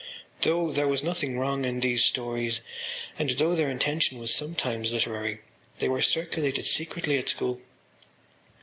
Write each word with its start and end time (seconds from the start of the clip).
Though 0.41 0.71
there 0.71 0.87
was 0.87 1.03
nothing 1.03 1.37
wrong 1.37 1.63
in 1.63 1.79
these 1.81 2.03
stories 2.03 2.61
and 3.19 3.29
though 3.29 3.53
their 3.53 3.69
intention 3.69 4.17
was 4.17 4.33
sometimes 4.33 4.91
literary 4.91 5.41
they 5.77 5.89
were 5.89 6.01
circulated 6.01 6.65
secretly 6.65 7.19
at 7.19 7.29
school. 7.29 7.61